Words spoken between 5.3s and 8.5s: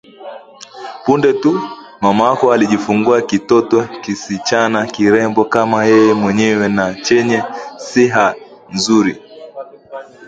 kama yeye mwenyewe na chenye siha